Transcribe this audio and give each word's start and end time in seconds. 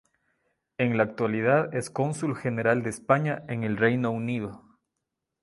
En 0.79 0.97
la 0.97 1.03
actualidad 1.03 1.75
es 1.75 1.91
Cónsul 1.91 2.35
General 2.35 2.81
de 2.81 2.89
España 2.89 3.43
en 3.47 3.63
el 3.63 3.77
Reino 3.77 4.09
Unido. 4.09 4.65